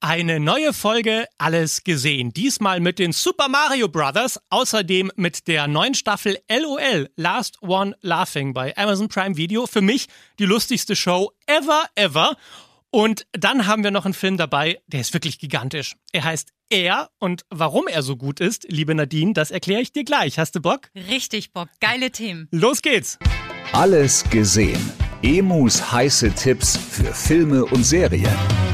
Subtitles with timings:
[0.00, 2.32] Eine neue Folge Alles gesehen.
[2.32, 8.52] Diesmal mit den Super Mario Brothers, außerdem mit der neuen Staffel LOL Last One Laughing
[8.54, 9.66] bei Amazon Prime Video.
[9.66, 10.06] Für mich
[10.38, 12.36] die lustigste Show ever, ever.
[12.90, 15.96] Und dann haben wir noch einen Film dabei, der ist wirklich gigantisch.
[16.12, 20.04] Er heißt Er und warum er so gut ist, liebe Nadine, das erkläre ich dir
[20.04, 20.38] gleich.
[20.38, 20.90] Hast du Bock?
[20.94, 21.68] Richtig Bock.
[21.80, 22.46] Geile Themen.
[22.52, 23.18] Los geht's.
[23.72, 24.92] Alles gesehen.
[25.22, 28.67] Emus heiße Tipps für Filme und Serien.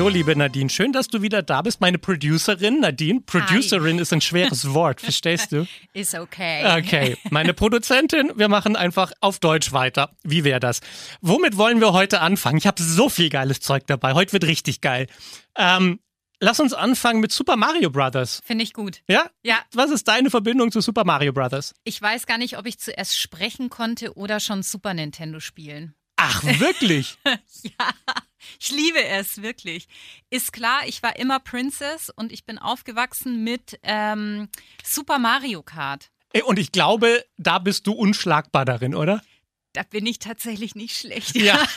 [0.00, 1.82] So, liebe Nadine, schön, dass du wieder da bist.
[1.82, 3.20] Meine Producerin, Nadine.
[3.20, 4.00] Producerin Hi.
[4.00, 5.66] ist ein schweres Wort, verstehst du?
[5.92, 6.78] Ist okay.
[6.78, 10.16] Okay, meine Produzentin, wir machen einfach auf Deutsch weiter.
[10.22, 10.80] Wie wäre das?
[11.20, 12.56] Womit wollen wir heute anfangen?
[12.56, 14.14] Ich habe so viel geiles Zeug dabei.
[14.14, 15.06] Heute wird richtig geil.
[15.54, 16.00] Ähm,
[16.38, 18.40] lass uns anfangen mit Super Mario Brothers.
[18.42, 19.02] Finde ich gut.
[19.06, 19.28] Ja?
[19.42, 19.58] Ja.
[19.74, 21.74] Was ist deine Verbindung zu Super Mario Brothers?
[21.84, 25.94] Ich weiß gar nicht, ob ich zuerst sprechen konnte oder schon Super Nintendo spielen.
[26.16, 27.18] Ach, wirklich?
[27.62, 27.90] Ja,
[28.58, 29.88] ich liebe es, wirklich.
[30.30, 34.48] Ist klar, ich war immer Princess und ich bin aufgewachsen mit ähm,
[34.84, 36.10] Super Mario Kart.
[36.32, 39.22] Ey, Und ich glaube, da bist du unschlagbar darin, oder?
[39.72, 41.36] Da bin ich tatsächlich nicht schlecht.
[41.36, 41.62] Ja.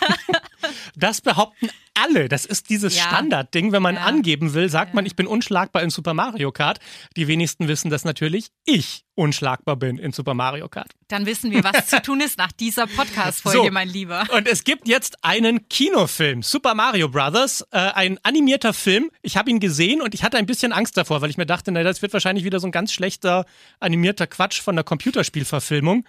[0.95, 2.29] Das behaupten alle.
[2.29, 3.03] Das ist dieses Ja.
[3.03, 3.71] Standardding.
[3.71, 4.01] Wenn man Ja.
[4.01, 4.95] angeben will, sagt Ja.
[4.95, 6.79] man, ich bin unschlagbar in Super Mario Kart.
[7.15, 10.91] Die wenigsten wissen, dass natürlich ich unschlagbar bin in Super Mario Kart.
[11.07, 13.71] Dann wissen wir, was zu tun ist nach dieser Podcast-Folge, So.
[13.71, 14.23] mein Lieber.
[14.35, 19.11] Und es gibt jetzt einen Kinofilm, Super Mario Brothers, äh, ein animierter Film.
[19.21, 21.71] Ich habe ihn gesehen und ich hatte ein bisschen Angst davor, weil ich mir dachte,
[21.71, 23.45] na, das wird wahrscheinlich wieder so ein ganz schlechter
[23.79, 26.05] animierter Quatsch von der Computerspielverfilmung.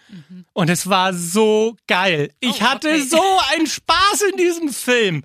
[0.54, 2.30] Und es war so geil.
[2.40, 3.00] Ich Oh, hatte okay.
[3.02, 5.24] so einen Spaß in diesem Film.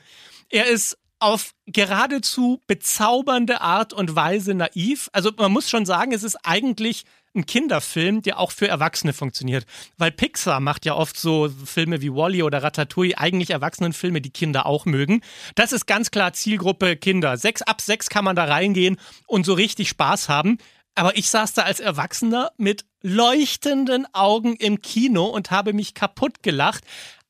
[0.50, 5.10] Er ist auf geradezu bezaubernde Art und Weise naiv.
[5.12, 7.04] Also man muss schon sagen, es ist eigentlich
[7.36, 9.66] ein Kinderfilm, der auch für Erwachsene funktioniert.
[9.98, 14.66] Weil Pixar macht ja oft so Filme wie Wally oder Ratatouille, eigentlich Erwachsenenfilme, die Kinder
[14.66, 15.22] auch mögen.
[15.56, 17.38] Das ist ganz klar Zielgruppe Kinder.
[17.38, 18.98] Sechs ab sechs kann man da reingehen
[19.28, 20.58] und so richtig Spaß haben.
[20.96, 26.42] Aber ich saß da als Erwachsener mit leuchtenden Augen im Kino und habe mich kaputt
[26.44, 26.84] gelacht.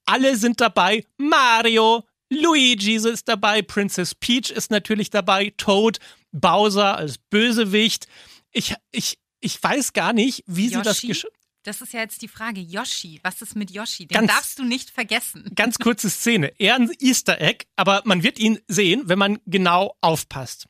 [0.05, 1.03] Alle sind dabei.
[1.17, 5.99] Mario, Luigi ist dabei, Princess Peach ist natürlich dabei, Toad,
[6.31, 8.07] Bowser als Bösewicht.
[8.51, 11.07] Ich, ich, ich weiß gar nicht, wie sie das Yoshi?
[11.07, 11.27] gesch
[11.63, 12.61] Das ist ja jetzt die Frage.
[12.61, 14.05] Yoshi, was ist mit Yoshi?
[14.07, 15.51] Den Ganz- darfst du nicht vergessen.
[15.55, 16.53] Ganz kurze Szene.
[16.59, 20.67] Eher ein Easter Egg, aber man wird ihn sehen, wenn man genau aufpasst.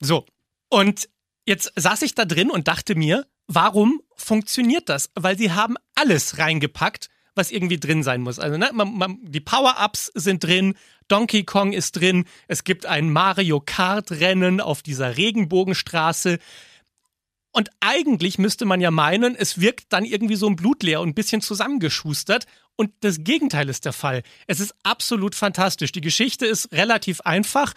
[0.00, 0.26] So.
[0.68, 1.08] Und
[1.46, 5.10] jetzt saß ich da drin und dachte mir, warum funktioniert das?
[5.14, 7.08] Weil sie haben alles reingepackt,
[7.40, 8.38] was irgendwie drin sein muss.
[8.38, 10.74] Also, ne, man, man, die Power-Ups sind drin,
[11.08, 16.38] Donkey Kong ist drin, es gibt ein Mario Kart-Rennen auf dieser Regenbogenstraße.
[17.50, 21.14] Und eigentlich müsste man ja meinen, es wirkt dann irgendwie so ein blutleer und ein
[21.14, 22.44] bisschen zusammengeschustert.
[22.76, 24.22] Und das Gegenteil ist der Fall.
[24.46, 25.92] Es ist absolut fantastisch.
[25.92, 27.72] Die Geschichte ist relativ einfach.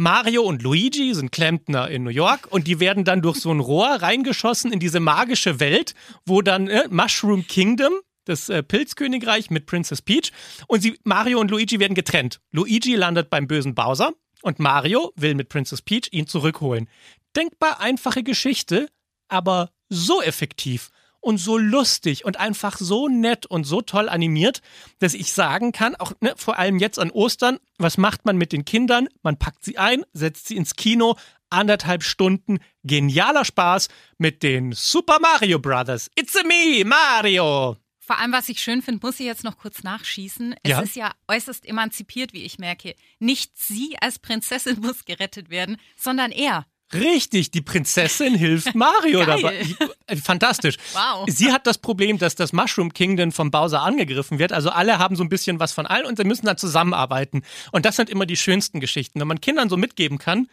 [0.00, 3.58] Mario und Luigi sind Klempner in New York und die werden dann durch so ein
[3.58, 7.94] Rohr reingeschossen in diese magische Welt, wo dann äh, Mushroom Kingdom,
[8.28, 10.32] das äh, Pilzkönigreich mit Princess Peach,
[10.66, 12.40] und sie, Mario und Luigi werden getrennt.
[12.52, 14.12] Luigi landet beim bösen Bowser
[14.42, 16.88] und Mario will mit Princess Peach ihn zurückholen.
[17.36, 18.88] Denkbar einfache Geschichte,
[19.28, 20.90] aber so effektiv
[21.20, 24.62] und so lustig und einfach so nett und so toll animiert,
[24.98, 28.52] dass ich sagen kann, auch ne, vor allem jetzt an Ostern, was macht man mit
[28.52, 29.08] den Kindern?
[29.22, 31.16] Man packt sie ein, setzt sie ins Kino,
[31.50, 36.10] anderthalb Stunden genialer Spaß mit den Super Mario Brothers.
[36.14, 37.76] It's a me, Mario.
[38.08, 40.54] Vor allem, was ich schön finde, muss ich jetzt noch kurz nachschießen.
[40.62, 40.80] Es Ja.
[40.80, 42.94] ist ja äußerst emanzipiert, wie ich merke.
[43.18, 46.64] Nicht sie als Prinzessin muss gerettet werden, sondern er.
[46.94, 49.62] Richtig, die Prinzessin hilft Mario dabei.
[50.06, 50.76] Äh, Fantastisch.
[50.94, 51.26] Wow.
[51.28, 54.54] Sie hat das Problem, dass das Mushroom Kingdom vom Bowser angegriffen wird.
[54.54, 57.42] Also alle haben so ein bisschen was von allen und sie müssen dann zusammenarbeiten.
[57.72, 59.20] Und das sind immer die schönsten Geschichten.
[59.20, 60.48] Wenn man Kindern so mitgeben kann,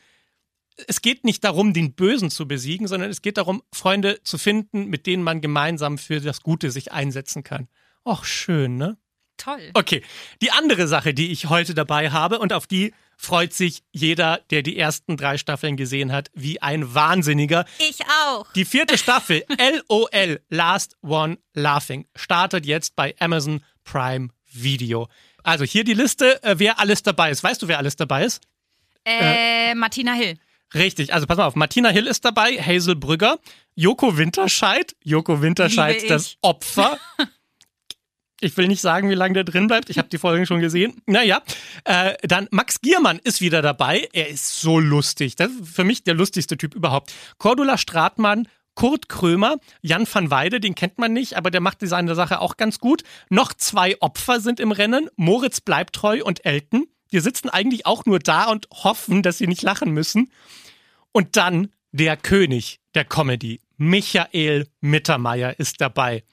[0.88, 4.88] es geht nicht darum, den Bösen zu besiegen, sondern es geht darum, Freunde zu finden,
[4.88, 7.68] mit denen man gemeinsam für das Gute sich einsetzen kann.
[8.06, 8.98] Och, schön, ne?
[9.38, 9.72] Toll.
[9.74, 10.02] Okay,
[10.42, 14.62] die andere Sache, die ich heute dabei habe und auf die freut sich jeder, der
[14.62, 17.66] die ersten drei Staffeln gesehen hat, wie ein Wahnsinniger.
[17.80, 18.52] Ich auch.
[18.54, 19.44] Die vierte Staffel
[19.90, 25.10] LOL Last One Laughing startet jetzt bei Amazon Prime Video.
[25.44, 27.44] Also hier die Liste, äh, wer alles dabei ist.
[27.44, 28.42] Weißt du, wer alles dabei ist?
[29.06, 30.38] Äh, Martina Hill.
[30.74, 33.40] Richtig, also pass mal auf, Martina Hill ist dabei, Hazel Brügger,
[33.76, 36.38] Joko Winterscheid, Joko Winterscheid, das.
[36.42, 36.98] Opfer.
[38.42, 39.90] Ich will nicht sagen, wie lange der drin bleibt.
[39.90, 41.02] Ich habe die Folgen schon gesehen.
[41.06, 41.42] Naja,
[41.86, 44.10] äh, dann Max Giermann ist wieder dabei.
[44.12, 45.38] Er ist so lustig.
[45.38, 47.14] Das ist für mich der lustigste Typ überhaupt.
[47.38, 52.14] Cordula Stratmann, Kurt Krömer, Jan van Weide, den kennt man nicht, aber der macht seine
[52.14, 53.04] Sache auch ganz gut.
[53.30, 56.88] Noch zwei Opfer sind im Rennen, Moritz Bleibtreu und Elton.
[57.12, 60.32] Die sitzen eigentlich auch nur da und hoffen, dass sie nicht lachen müssen.
[61.12, 66.24] Und dann der König der Comedy, Michael Mittermeier, ist dabei.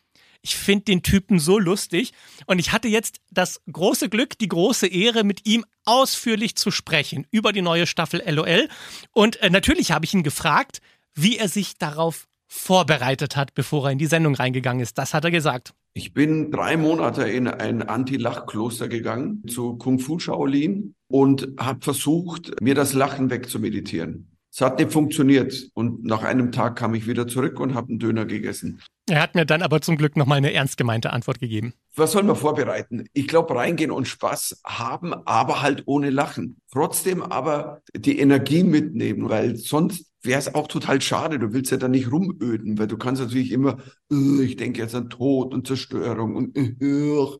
[0.45, 2.13] Ich finde den Typen so lustig
[2.47, 7.27] und ich hatte jetzt das große Glück, die große Ehre, mit ihm ausführlich zu sprechen
[7.31, 8.69] über die neue Staffel LOL.
[9.13, 10.81] Und äh, natürlich habe ich ihn gefragt,
[11.15, 14.99] wie er sich darauf vorbereitet hat, bevor er in die Sendung reingegangen ist.
[14.99, 15.75] Das hat er gesagt.
[15.95, 22.63] Ich bin drei Monate in ein Anti-Lach-Kloster gegangen zu Kung Fu Shaolin und habe versucht,
[22.63, 24.31] mir das Lachen wegzumeditieren.
[24.51, 27.99] Es hat nicht funktioniert und nach einem Tag kam ich wieder zurück und habe einen
[27.99, 28.81] Döner gegessen.
[29.13, 31.75] Er hat mir dann aber zum Glück nochmal eine ernst gemeinte Antwort gegeben.
[31.97, 33.11] Was soll man vorbereiten?
[33.13, 36.63] Ich glaube, reingehen und Spaß haben, aber halt ohne Lachen.
[36.71, 41.39] Trotzdem aber die Energie mitnehmen, weil sonst wäre es auch total schade.
[41.39, 43.77] Du willst ja da nicht rumöden, weil du kannst natürlich immer,
[44.09, 47.37] ich denke jetzt an Tod und Zerstörung und uh,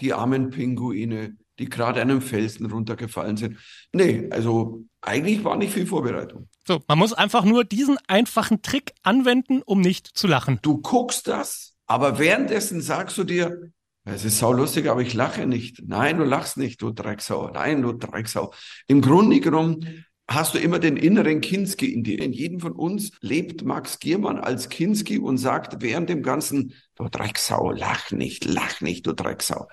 [0.00, 3.58] die armen Pinguine, die gerade einem Felsen runtergefallen sind.
[3.92, 6.48] Nee, also eigentlich war nicht viel Vorbereitung.
[6.66, 10.58] So, man muss einfach nur diesen einfachen Trick anwenden, um nicht zu lachen.
[10.62, 13.72] Du guckst das, aber währenddessen sagst du dir,
[14.04, 15.82] es ist saulustig, aber ich lache nicht.
[15.86, 17.50] Nein, du lachst nicht, du Drecksau.
[17.50, 18.52] Nein, du Drecksau.
[18.88, 22.20] Im Grunde genommen hast du immer den inneren Kinski in dir.
[22.20, 27.08] In jedem von uns lebt Max Giermann als Kinski und sagt während dem Ganzen, du
[27.08, 29.68] Drecksau, lach nicht, lach nicht, du Drecksau.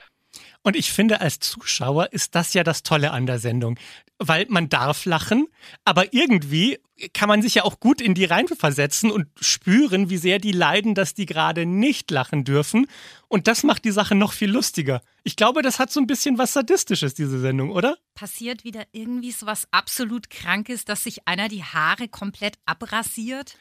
[0.64, 3.80] Und ich finde, als Zuschauer ist das ja das Tolle an der Sendung.
[4.18, 5.48] Weil man darf lachen,
[5.86, 6.80] aber irgendwie
[7.14, 10.96] kann man sich ja auch gut in die reinversetzen und spüren, wie sehr die leiden,
[10.96, 12.88] dass die gerade nicht lachen dürfen.
[13.30, 15.02] Und das macht die Sache noch viel lustiger.
[15.24, 17.98] Ich glaube, das hat so ein bisschen was Sadistisches, diese Sendung, oder?
[18.14, 23.56] Passiert wieder irgendwie so was absolut Krankes, dass sich einer die Haare komplett abrasiert?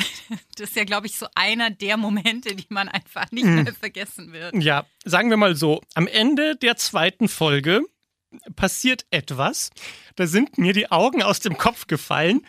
[0.56, 3.64] Das ist ja, glaube ich, so einer der Momente, die man einfach nicht hm.
[3.64, 4.54] mehr vergessen wird.
[4.54, 7.82] Ja, sagen wir mal so, am Ende der zweiten Folge
[8.56, 9.70] passiert etwas.
[10.16, 12.46] Da sind mir die Augen aus dem Kopf gefallen,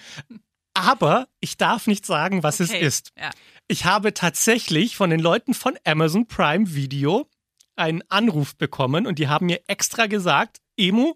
[0.73, 2.77] aber ich darf nicht sagen, was okay.
[2.77, 3.13] es ist.
[3.17, 3.31] Ja.
[3.67, 7.29] Ich habe tatsächlich von den Leuten von Amazon Prime Video
[7.75, 11.13] einen Anruf bekommen und die haben mir extra gesagt, Emu,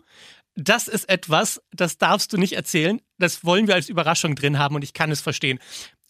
[0.56, 3.02] das ist etwas, das darfst du nicht erzählen.
[3.18, 5.60] Das wollen wir als Überraschung drin haben und ich kann es verstehen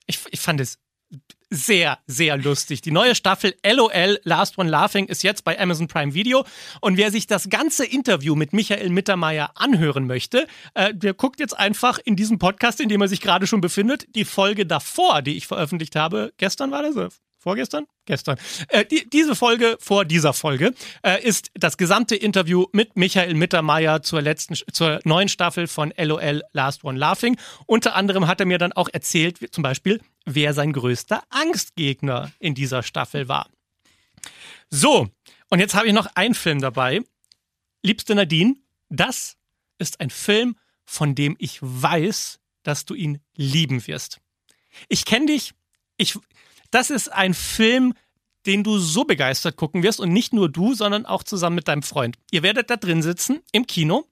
[0.06, 0.80] ich, ich fand es
[1.50, 2.82] sehr, sehr lustig.
[2.82, 6.46] Die neue Staffel LOL Last One Laughing ist jetzt bei Amazon Prime Video.
[6.82, 11.58] Und wer sich das ganze Interview mit Michael Mittermeier anhören möchte, äh, der guckt jetzt
[11.58, 15.38] einfach in diesem Podcast, in dem er sich gerade schon befindet, die Folge davor, die
[15.38, 16.34] ich veröffentlicht habe.
[16.38, 17.22] Gestern war das?
[17.46, 17.86] Vorgestern?
[18.06, 18.40] Gestern.
[18.70, 24.02] Äh, die, diese Folge vor dieser Folge äh, ist das gesamte Interview mit Michael Mittermeier
[24.02, 27.38] zur letzten, zur neuen Staffel von LOL Last One Laughing.
[27.68, 32.32] Unter anderem hat er mir dann auch erzählt, wie, zum Beispiel, wer sein größter Angstgegner
[32.40, 33.48] in dieser Staffel war.
[34.72, 35.08] So,
[35.52, 37.02] und jetzt habe ich noch einen Film dabei.
[37.84, 38.56] Liebste Nadine,
[38.90, 39.38] das
[39.78, 44.20] ist ein Film, von dem ich weiß, dass du ihn lieben wirst.
[44.90, 45.54] Ich kenne dich,
[45.98, 46.18] ich,
[46.76, 47.94] das ist ein Film,
[48.46, 51.84] den du so begeistert gucken wirst und nicht nur du, sondern auch zusammen mit deinem
[51.84, 52.18] Freund.
[52.32, 54.06] Ihr werdet da drin sitzen im Kino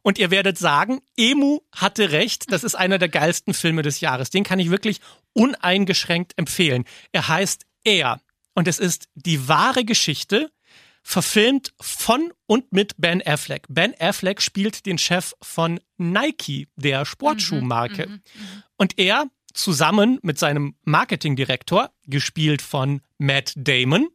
[0.00, 4.30] und ihr werdet sagen, Emu hatte recht, das ist einer der geilsten Filme des Jahres.
[4.30, 5.00] Den kann ich wirklich
[5.34, 6.84] uneingeschränkt empfehlen.
[7.12, 8.20] Er heißt Er
[8.54, 10.50] und es ist die wahre Geschichte,
[11.02, 13.66] verfilmt von und mit Ben Affleck.
[13.68, 18.06] Ben Affleck spielt den Chef von Nike, der Sportschuhmarke.
[18.06, 18.64] Mhm, mh, mh.
[18.76, 24.08] Und er zusammen mit seinem Marketingdirektor, gespielt von Matt Damon.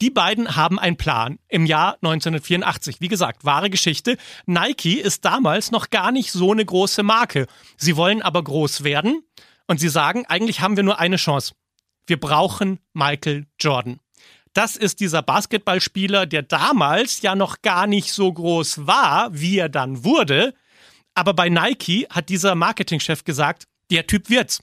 [0.00, 3.00] Die beiden haben einen Plan im Jahr 1984.
[3.00, 4.16] Wie gesagt, wahre Geschichte.
[4.46, 7.46] Nike ist damals noch gar nicht so eine große Marke.
[7.76, 9.22] Sie wollen aber groß werden
[9.66, 11.54] und sie sagen, eigentlich haben wir nur eine Chance.
[12.06, 14.00] Wir brauchen Michael Jordan.
[14.52, 19.68] Das ist dieser Basketballspieler, der damals ja noch gar nicht so groß war, wie er
[19.68, 20.54] dann wurde.
[21.14, 24.60] Aber bei Nike hat dieser Marketingchef gesagt, der Typ wird's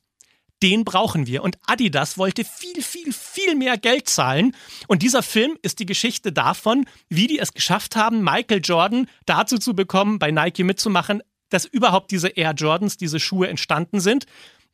[0.63, 1.43] den brauchen wir.
[1.43, 4.55] Und Adidas wollte viel, viel, viel mehr Geld zahlen.
[4.87, 9.57] Und dieser Film ist die Geschichte davon, wie die es geschafft haben, Michael Jordan dazu
[9.57, 14.25] zu bekommen, bei Nike mitzumachen, dass überhaupt diese Air Jordans, diese Schuhe entstanden sind.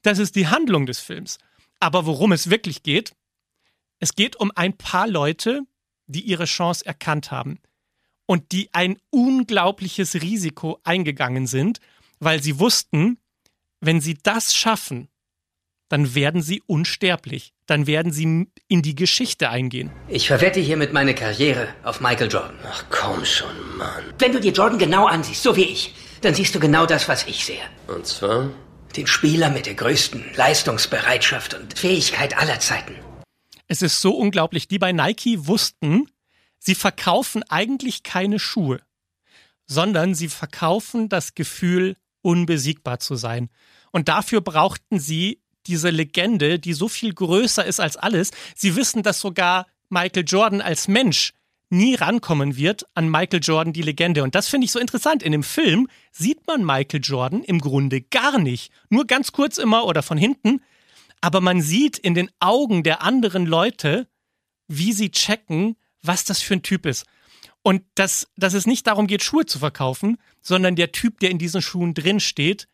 [0.01, 1.37] Das ist die Handlung des Films.
[1.79, 3.13] Aber worum es wirklich geht,
[3.99, 5.61] es geht um ein paar Leute,
[6.07, 7.59] die ihre Chance erkannt haben
[8.25, 11.79] und die ein unglaubliches Risiko eingegangen sind,
[12.19, 13.17] weil sie wussten,
[13.79, 15.09] wenn sie das schaffen,
[15.93, 17.53] dann werden sie unsterblich.
[17.67, 19.91] Dann werden sie in die Geschichte eingehen.
[20.07, 22.57] Ich verwette hiermit meine Karriere auf Michael Jordan.
[22.67, 24.03] Ach komm schon, Mann.
[24.17, 27.27] Wenn du dir Jordan genau ansiehst, so wie ich, dann siehst du genau das, was
[27.27, 27.62] ich sehe.
[27.85, 28.50] Und zwar?
[28.95, 32.95] Den Spieler mit der größten Leistungsbereitschaft und Fähigkeit aller Zeiten.
[33.67, 34.67] Es ist so unglaublich.
[34.67, 36.07] Die bei Nike wussten,
[36.57, 38.81] sie verkaufen eigentlich keine Schuhe,
[39.67, 43.51] sondern sie verkaufen das Gefühl, unbesiegbar zu sein.
[43.91, 48.32] Und dafür brauchten sie diese Legende, die so viel größer ist als alles.
[48.55, 51.34] Sie wissen, dass sogar Michael Jordan als Mensch
[51.70, 54.24] nie rankommen wird an Michael Jordan die Legende.
[54.24, 55.24] Und das finde ich so interessant.
[55.24, 58.72] In dem Film sieht man Michael Jordan im Grunde gar nicht.
[58.89, 60.62] Nur ganz kurz immer oder von hinten.
[61.20, 64.08] Aber man sieht in den Augen der anderen Leute,
[64.67, 67.05] wie sie checken, was das für ein Typ ist.
[67.63, 71.39] Und dass, dass es nicht darum geht, Schuhe zu verkaufen, sondern der Typ, der in
[71.39, 72.67] diesen Schuhen drin steht,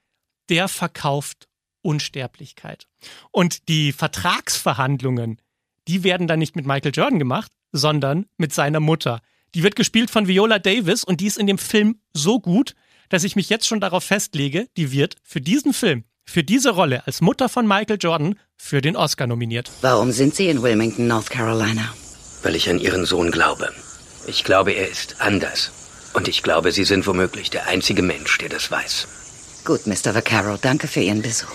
[0.49, 1.47] der verkauft
[1.81, 2.87] Unsterblichkeit.
[3.31, 5.41] Und die Vertragsverhandlungen,
[5.87, 9.21] die werden dann nicht mit Michael Jordan gemacht, sondern mit seiner Mutter.
[9.55, 12.75] Die wird gespielt von Viola Davis und die ist in dem Film so gut,
[13.09, 17.05] dass ich mich jetzt schon darauf festlege, die wird für diesen Film, für diese Rolle
[17.07, 19.71] als Mutter von Michael Jordan für den Oscar nominiert.
[19.81, 21.93] Warum sind Sie in Wilmington, North Carolina?
[22.43, 23.73] Weil ich an Ihren Sohn glaube.
[24.27, 25.71] Ich glaube, er ist anders.
[26.13, 29.07] Und ich glaube, Sie sind womöglich der einzige Mensch, der das weiß.
[29.69, 30.15] Gut, Mr.
[30.15, 31.53] Vaccaro, danke für Ihren Besuch.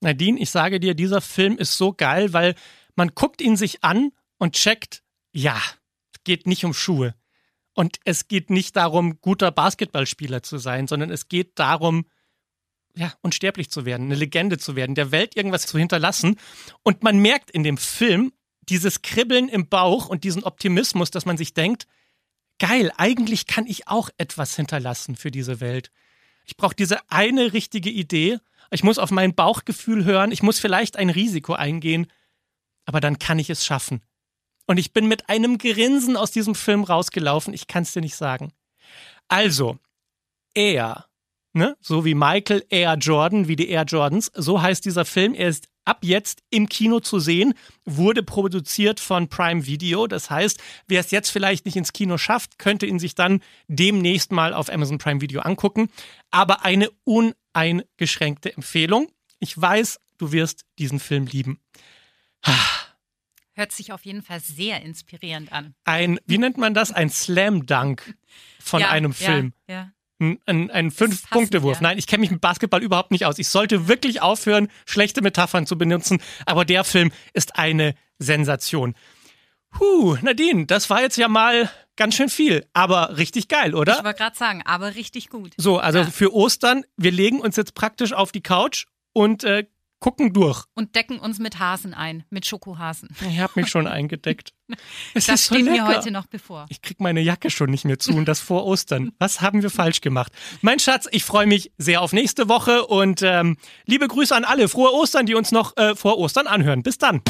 [0.00, 2.56] Nadine, ich sage dir, dieser Film ist so geil, weil
[2.96, 5.56] man guckt ihn sich an und checkt, ja,
[6.12, 7.14] es geht nicht um Schuhe.
[7.74, 12.06] Und es geht nicht darum, guter Basketballspieler zu sein, sondern es geht darum,
[12.96, 16.40] ja, unsterblich zu werden, eine Legende zu werden, der Welt irgendwas zu hinterlassen.
[16.82, 18.32] Und man merkt in dem Film
[18.62, 21.86] dieses Kribbeln im Bauch und diesen Optimismus, dass man sich denkt,
[22.58, 25.92] geil, eigentlich kann ich auch etwas hinterlassen für diese Welt.
[26.46, 28.38] Ich brauche diese eine richtige Idee.
[28.70, 30.32] Ich muss auf mein Bauchgefühl hören.
[30.32, 32.06] Ich muss vielleicht ein Risiko eingehen.
[32.84, 34.02] Aber dann kann ich es schaffen.
[34.66, 37.52] Und ich bin mit einem Grinsen aus diesem Film rausgelaufen.
[37.52, 38.52] Ich kann es dir nicht sagen.
[39.28, 39.78] Also,
[40.54, 41.06] er,
[41.56, 45.34] ne, so wie Michael Air Jordan, wie die Air Jordans, so heißt dieser Film.
[45.34, 50.06] Er ist ab jetzt im Kino zu sehen, wurde produziert von Prime Video.
[50.06, 54.32] Das heißt, wer es jetzt vielleicht nicht ins Kino schafft, könnte ihn sich dann demnächst
[54.32, 55.88] mal auf Amazon Prime Video angucken.
[56.30, 59.08] Aber eine uneingeschränkte Empfehlung.
[59.38, 61.60] Ich weiß, du wirst diesen Film lieben.
[63.52, 65.74] Hört sich auf jeden Fall sehr inspirierend an.
[65.84, 66.92] Ein, wie nennt man das?
[66.92, 68.14] Ein Slam Dunk
[68.60, 69.54] von ja, einem Film.
[69.66, 69.92] Ja, ja.
[70.18, 71.80] Ein, Fünf-Punkte-Wurf.
[71.80, 73.38] Nein, ich kenne mich mit Basketball überhaupt nicht aus.
[73.38, 76.22] Ich sollte wirklich aufhören, schlechte Metaphern zu benutzen.
[76.46, 78.94] Aber der Film ist eine Sensation.
[79.78, 83.98] Huh, Nadine, das war jetzt ja mal ganz schön viel, aber richtig geil, oder?
[83.98, 85.52] Ich wollte gerade sagen, aber richtig gut.
[85.58, 86.04] So, also Ja.
[86.06, 89.66] für Ostern, wir legen uns jetzt praktisch auf die Couch und äh,
[90.00, 90.64] gucken durch.
[90.74, 93.08] Und decken uns mit Hasen ein, mit Schokohasen.
[93.28, 94.52] Ich habe mich schon eingedeckt.
[95.14, 96.66] Es Das ist so steht mir heute noch bevor.
[96.68, 99.12] Ich krieg meine Jacke schon nicht mehr zu und das vor Ostern.
[99.18, 100.32] Was haben wir falsch gemacht?
[100.60, 104.68] Mein Schatz, ich freue mich sehr auf nächste Woche und ähm, liebe Grüße an alle.
[104.68, 106.82] Frohe Ostern, die uns noch äh, vor Ostern anhören.
[106.82, 107.22] Bis dann.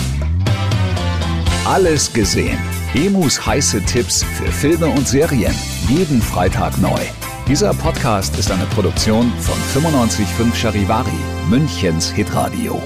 [1.64, 2.58] Alles gesehen.
[2.94, 5.54] Emus heiße Tipps für Filme und Serien.
[5.88, 7.00] Jeden Freitag neu.
[7.49, 11.12] Dieser Podcast ist eine Produktion von 955 Charivari,
[11.49, 12.83] Münchens Hitradio.